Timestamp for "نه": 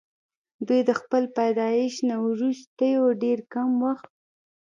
2.09-2.15